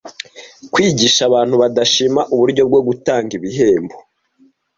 Kwigisha 0.73 1.21
abantu 1.29 1.55
badashima 1.61 2.21
uburyo 2.33 2.63
bwo 2.69 2.81
gutanga 2.87 3.31
ibihembo 3.39 3.95